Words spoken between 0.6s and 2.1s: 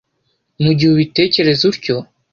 Mu gihe ubitekereza utyo,